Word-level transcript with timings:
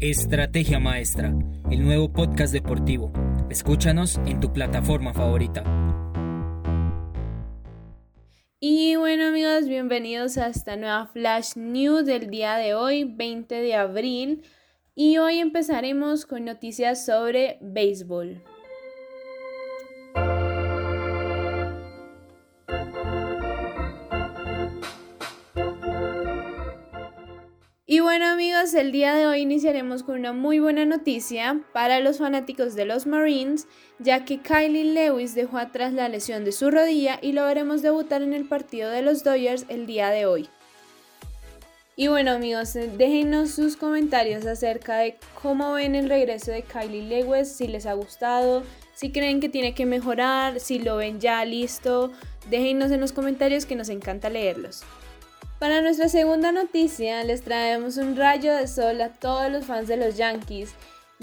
Estrategia 0.00 0.78
Maestra, 0.78 1.34
el 1.72 1.82
nuevo 1.82 2.12
podcast 2.12 2.52
deportivo. 2.52 3.12
Escúchanos 3.50 4.20
en 4.26 4.38
tu 4.38 4.52
plataforma 4.52 5.12
favorita. 5.12 5.64
Y 8.60 8.94
bueno 8.94 9.26
amigos, 9.26 9.66
bienvenidos 9.66 10.38
a 10.38 10.46
esta 10.46 10.76
nueva 10.76 11.08
Flash 11.08 11.56
News 11.56 12.06
del 12.06 12.30
día 12.30 12.54
de 12.58 12.74
hoy, 12.74 13.12
20 13.12 13.52
de 13.56 13.74
abril. 13.74 14.44
Y 14.94 15.18
hoy 15.18 15.40
empezaremos 15.40 16.26
con 16.26 16.44
noticias 16.44 17.04
sobre 17.04 17.58
béisbol. 17.60 18.40
Y 27.90 28.00
bueno 28.00 28.26
amigos, 28.26 28.74
el 28.74 28.92
día 28.92 29.14
de 29.14 29.26
hoy 29.26 29.40
iniciaremos 29.40 30.02
con 30.02 30.18
una 30.18 30.34
muy 30.34 30.58
buena 30.58 30.84
noticia 30.84 31.62
para 31.72 32.00
los 32.00 32.18
fanáticos 32.18 32.74
de 32.74 32.84
los 32.84 33.06
Marines, 33.06 33.66
ya 33.98 34.26
que 34.26 34.42
Kylie 34.42 34.92
Lewis 34.92 35.34
dejó 35.34 35.56
atrás 35.56 35.94
la 35.94 36.10
lesión 36.10 36.44
de 36.44 36.52
su 36.52 36.70
rodilla 36.70 37.18
y 37.22 37.32
lo 37.32 37.46
veremos 37.46 37.80
debutar 37.80 38.20
en 38.20 38.34
el 38.34 38.44
partido 38.44 38.90
de 38.90 39.00
los 39.00 39.24
Dodgers 39.24 39.64
el 39.70 39.86
día 39.86 40.10
de 40.10 40.26
hoy. 40.26 40.50
Y 41.96 42.08
bueno 42.08 42.32
amigos, 42.32 42.76
eh, 42.76 42.90
déjenos 42.94 43.52
sus 43.52 43.78
comentarios 43.78 44.44
acerca 44.44 44.98
de 44.98 45.16
cómo 45.40 45.72
ven 45.72 45.94
el 45.94 46.10
regreso 46.10 46.50
de 46.50 46.64
Kylie 46.64 47.08
Lewis, 47.08 47.48
si 47.48 47.68
les 47.68 47.86
ha 47.86 47.94
gustado, 47.94 48.64
si 48.92 49.10
creen 49.12 49.40
que 49.40 49.48
tiene 49.48 49.72
que 49.72 49.86
mejorar, 49.86 50.60
si 50.60 50.78
lo 50.78 50.98
ven 50.98 51.20
ya 51.20 51.42
listo, 51.46 52.12
déjenos 52.50 52.90
en 52.90 53.00
los 53.00 53.12
comentarios 53.12 53.64
que 53.64 53.76
nos 53.76 53.88
encanta 53.88 54.28
leerlos. 54.28 54.84
Para 55.58 55.82
nuestra 55.82 56.08
segunda 56.08 56.52
noticia 56.52 57.24
les 57.24 57.42
traemos 57.42 57.96
un 57.96 58.16
rayo 58.16 58.54
de 58.54 58.68
sol 58.68 59.00
a 59.00 59.08
todos 59.08 59.50
los 59.50 59.64
fans 59.64 59.88
de 59.88 59.96
los 59.96 60.16
Yankees, 60.16 60.72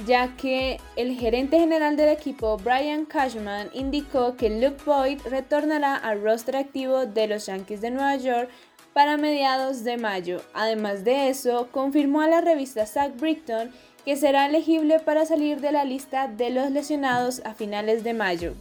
ya 0.06 0.36
que 0.36 0.78
el 0.98 1.18
gerente 1.18 1.58
general 1.58 1.96
del 1.96 2.10
equipo, 2.10 2.58
Brian 2.58 3.06
Cashman, 3.06 3.70
indicó 3.72 4.36
que 4.36 4.50
Luke 4.50 4.84
Boyd 4.86 5.22
retornará 5.30 5.96
al 5.96 6.22
roster 6.22 6.58
activo 6.58 7.06
de 7.06 7.28
los 7.28 7.46
Yankees 7.46 7.80
de 7.80 7.92
Nueva 7.92 8.18
York 8.18 8.50
para 8.92 9.16
mediados 9.16 9.86
de 9.86 9.96
mayo. 9.96 10.42
Además 10.54 11.06
de 11.06 11.30
eso, 11.30 11.70
confirmó 11.72 12.20
a 12.20 12.28
la 12.28 12.42
revista 12.42 12.86
Zach 12.86 13.16
Brickton 13.18 13.72
que 14.04 14.18
será 14.18 14.48
elegible 14.48 15.00
para 15.00 15.26
salir 15.26 15.62
de 15.62 15.72
la 15.72 15.86
lista 15.86 16.28
de 16.28 16.50
los 16.50 16.72
lesionados 16.72 17.42
a 17.46 17.54
finales 17.54 18.04
de 18.04 18.14
mayo. 18.14 18.54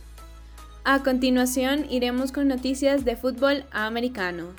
A 0.84 1.02
continuación, 1.02 1.86
iremos 1.90 2.30
con 2.30 2.46
noticias 2.46 3.04
de 3.04 3.16
fútbol 3.16 3.64
americano. 3.72 4.54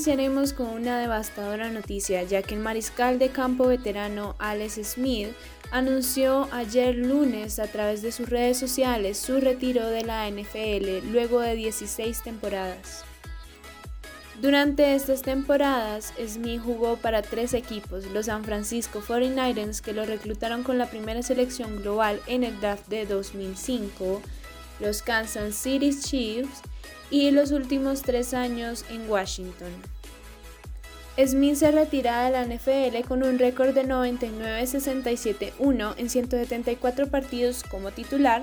Iniciaremos 0.00 0.54
con 0.54 0.68
una 0.68 0.98
devastadora 0.98 1.68
noticia, 1.68 2.22
ya 2.22 2.40
que 2.40 2.54
el 2.54 2.60
mariscal 2.62 3.18
de 3.18 3.28
campo 3.28 3.66
veterano 3.66 4.34
Alex 4.38 4.80
Smith 4.82 5.28
anunció 5.72 6.48
ayer 6.52 6.94
lunes 6.96 7.58
a 7.58 7.66
través 7.66 8.00
de 8.00 8.10
sus 8.10 8.30
redes 8.30 8.56
sociales 8.56 9.18
su 9.18 9.40
retiro 9.40 9.86
de 9.88 10.02
la 10.02 10.26
NFL 10.30 11.12
luego 11.12 11.40
de 11.40 11.54
16 11.54 12.22
temporadas. 12.22 13.04
Durante 14.40 14.94
estas 14.94 15.20
temporadas, 15.20 16.14
Smith 16.26 16.62
jugó 16.64 16.96
para 16.96 17.20
tres 17.20 17.52
equipos, 17.52 18.06
los 18.06 18.24
San 18.24 18.42
Francisco 18.42 19.02
49ers 19.02 19.82
que 19.82 19.92
lo 19.92 20.06
reclutaron 20.06 20.62
con 20.62 20.78
la 20.78 20.86
primera 20.86 21.22
selección 21.22 21.82
global 21.82 22.22
en 22.26 22.42
el 22.42 22.58
draft 22.58 22.88
de 22.88 23.04
2005, 23.04 24.22
los 24.80 25.02
Kansas 25.02 25.54
City 25.54 25.98
Chiefs 25.98 26.60
y 27.10 27.30
los 27.30 27.52
últimos 27.52 28.02
tres 28.02 28.34
años 28.34 28.84
en 28.90 29.10
Washington. 29.10 29.72
Smith 31.26 31.56
se 31.56 31.70
retira 31.70 32.24
de 32.24 32.30
la 32.30 32.44
NFL 32.44 33.06
con 33.06 33.22
un 33.22 33.38
récord 33.38 33.74
de 33.74 33.86
99-67-1 33.86 35.94
en 35.98 36.08
174 36.08 37.08
partidos 37.08 37.62
como 37.64 37.90
titular. 37.90 38.40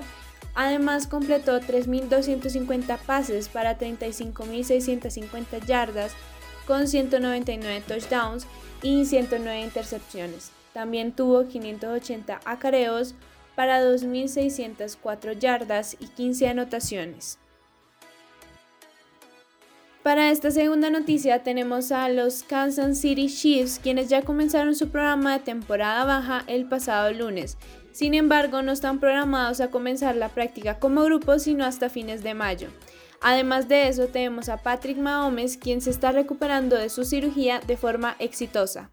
Además 0.54 1.08
completó 1.08 1.60
3.250 1.60 2.98
pases 2.98 3.48
para 3.48 3.76
35.650 3.78 5.66
yardas 5.66 6.12
con 6.66 6.86
199 6.86 7.82
touchdowns 7.86 8.46
y 8.82 9.06
109 9.06 9.62
intercepciones. 9.62 10.52
También 10.72 11.10
tuvo 11.12 11.48
580 11.48 12.40
acareos 12.44 13.16
para 13.58 13.82
2.604 13.82 15.36
yardas 15.36 15.96
y 15.98 16.06
15 16.06 16.46
anotaciones. 16.46 17.40
Para 20.04 20.30
esta 20.30 20.52
segunda 20.52 20.90
noticia 20.90 21.42
tenemos 21.42 21.90
a 21.90 22.08
los 22.08 22.44
Kansas 22.44 23.00
City 23.00 23.26
Chiefs, 23.26 23.80
quienes 23.82 24.08
ya 24.08 24.22
comenzaron 24.22 24.76
su 24.76 24.90
programa 24.90 25.32
de 25.32 25.44
temporada 25.44 26.04
baja 26.04 26.44
el 26.46 26.66
pasado 26.66 27.12
lunes. 27.12 27.58
Sin 27.90 28.14
embargo, 28.14 28.62
no 28.62 28.70
están 28.70 29.00
programados 29.00 29.60
a 29.60 29.72
comenzar 29.72 30.14
la 30.14 30.28
práctica 30.28 30.78
como 30.78 31.02
grupo 31.02 31.40
sino 31.40 31.64
hasta 31.64 31.88
fines 31.88 32.22
de 32.22 32.34
mayo. 32.34 32.68
Además 33.20 33.66
de 33.66 33.88
eso, 33.88 34.06
tenemos 34.06 34.48
a 34.48 34.58
Patrick 34.58 34.98
Mahomes, 34.98 35.56
quien 35.56 35.80
se 35.80 35.90
está 35.90 36.12
recuperando 36.12 36.76
de 36.76 36.90
su 36.90 37.04
cirugía 37.04 37.60
de 37.66 37.76
forma 37.76 38.14
exitosa. 38.20 38.92